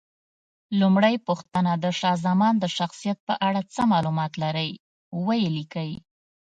لومړۍ 0.79 1.15
پوښتنه: 1.27 1.71
د 1.83 1.85
شاه 1.99 2.17
زمان 2.25 2.53
د 2.59 2.65
شخصیت 2.77 3.17
په 3.27 3.33
اړه 3.47 3.61
څه 3.73 3.81
معلومات 3.91 4.31
لرئ؟ 4.43 4.69
ویې 5.25 5.49
لیکئ. 5.57 5.91